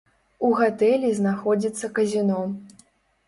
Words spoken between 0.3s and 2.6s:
У гатэлі знаходзіцца казіно.